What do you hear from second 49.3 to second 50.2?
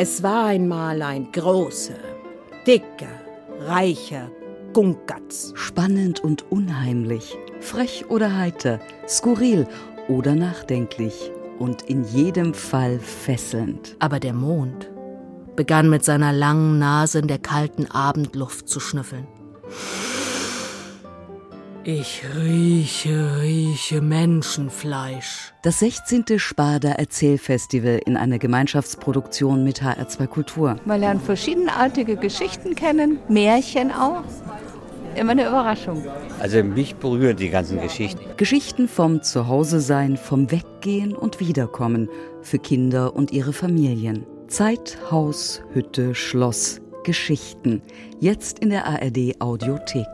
Audiothek.